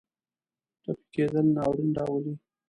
ټپي 0.81 1.05
کېدل 1.13 1.45
ناورین 1.55 1.89
راولي. 1.97 2.33